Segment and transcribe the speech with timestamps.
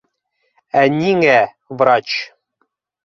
[0.81, 1.37] Ә нигә...
[1.83, 2.19] врач?